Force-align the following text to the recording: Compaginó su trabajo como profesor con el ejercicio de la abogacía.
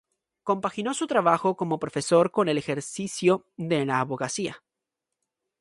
Compaginó 0.41 0.95
su 0.95 1.05
trabajo 1.05 1.55
como 1.55 1.77
profesor 1.77 2.31
con 2.31 2.49
el 2.49 2.57
ejercicio 2.57 3.45
de 3.55 3.85
la 3.85 3.99
abogacía. 3.99 4.63